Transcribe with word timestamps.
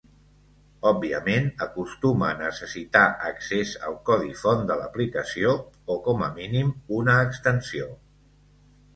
Òbviament, 0.91 1.49
acostuma 1.65 2.29
a 2.29 2.37
necessitar 2.37 3.03
accés 3.31 3.73
al 3.89 3.97
codi 4.09 4.31
font 4.39 4.63
de 4.71 4.77
l'aplicació 4.79 5.51
(o 5.97 5.99
com 6.07 6.25
a 6.29 6.31
mínim, 6.39 6.73
una 7.01 7.19
extensió). 7.27 7.91